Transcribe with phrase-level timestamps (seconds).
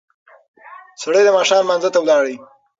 [1.01, 2.25] سړی د ماښام لمانځه ته ولاړ.